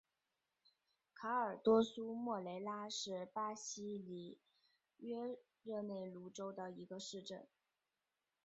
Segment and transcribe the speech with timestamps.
[1.13, 4.39] 卡尔多苏莫雷拉是巴西里
[4.97, 7.47] 约热内卢州的一个市镇。